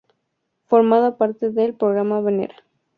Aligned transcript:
Formaba 0.65 1.15
parte 1.17 1.51
del 1.51 1.75
Programa 1.75 2.21
Venera. 2.21 2.55